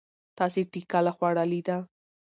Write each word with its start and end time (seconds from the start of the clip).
تاسې 0.37 0.61
ټکله 0.71 1.11
خوړلې 1.17 1.61
ده؟ 1.67 1.77